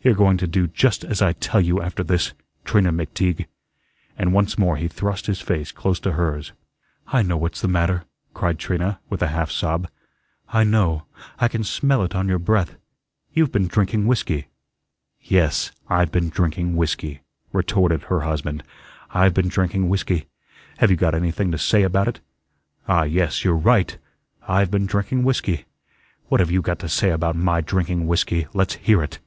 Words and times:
You're 0.00 0.14
going 0.14 0.38
to 0.38 0.46
do 0.46 0.66
just 0.68 1.04
as 1.04 1.20
I 1.20 1.34
tell 1.34 1.60
you 1.60 1.82
after 1.82 2.02
this, 2.02 2.32
Trina 2.64 2.90
McTeague," 2.90 3.44
and 4.16 4.32
once 4.32 4.56
more 4.56 4.78
he 4.78 4.88
thrust 4.88 5.26
his 5.26 5.42
face 5.42 5.70
close 5.70 6.00
to 6.00 6.12
hers. 6.12 6.52
"I 7.08 7.20
know 7.22 7.36
what's 7.36 7.60
the 7.60 7.68
matter," 7.68 8.04
cried 8.32 8.58
Trina, 8.58 9.00
with 9.10 9.20
a 9.20 9.28
half 9.28 9.50
sob; 9.50 9.86
"I 10.48 10.64
know, 10.64 11.04
I 11.38 11.46
can 11.48 11.62
smell 11.62 12.02
it 12.04 12.14
on 12.14 12.26
your 12.26 12.38
breath. 12.38 12.76
You've 13.34 13.52
been 13.52 13.66
drinking 13.66 14.06
whiskey." 14.06 14.46
"Yes, 15.20 15.72
I've 15.90 16.12
been 16.12 16.30
drinking 16.30 16.74
whiskey," 16.76 17.20
retorted 17.52 18.04
her 18.04 18.20
husband. 18.20 18.62
"I've 19.10 19.34
been 19.34 19.48
drinking 19.48 19.90
whiskey. 19.90 20.26
Have 20.78 20.90
you 20.90 20.96
got 20.96 21.14
anything 21.14 21.50
to 21.50 21.58
say 21.58 21.82
about 21.82 22.08
it? 22.08 22.20
Ah, 22.88 23.02
yes, 23.02 23.44
you're 23.44 23.56
RIGHT, 23.56 23.98
I've 24.46 24.70
been 24.70 24.86
drinking 24.86 25.24
whiskey. 25.24 25.66
What 26.28 26.40
have 26.40 26.50
YOU 26.50 26.62
got 26.62 26.78
to 26.78 26.88
say 26.88 27.10
about 27.10 27.36
my 27.36 27.60
drinking 27.60 28.06
whiskey? 28.06 28.46
Let's 28.54 28.76
hear 28.76 29.02
it." 29.02 29.18